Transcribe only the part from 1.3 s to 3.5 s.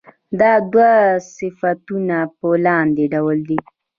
صفتونه په لاندې ډول